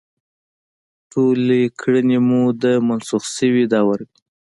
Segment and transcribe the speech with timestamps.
[1.11, 4.07] ټولې کړنې به مو د منسوخ شوي دور وي.